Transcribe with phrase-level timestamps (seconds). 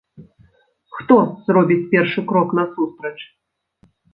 [0.95, 1.17] Хто
[1.51, 3.17] зробіць першы крок насустрач?